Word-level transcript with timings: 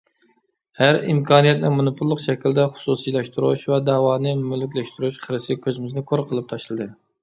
ھەر 0.79 0.97
ئىمكانىيەتنى 1.11 1.71
مونوپوللۇق 1.75 2.23
شەكلىدە 2.25 2.67
خۇسۇسىيلاشتۇرۇش 2.73 3.69
ۋە 3.75 3.81
دەۋانى 3.93 4.35
مۈلۈكلەشتۈرۈش 4.51 5.25
خىرىسى 5.31 5.63
كۆزىمىزنى 5.69 6.09
كور 6.13 6.29
قىلىپ 6.31 6.55
تاشلىدى. 6.55 6.95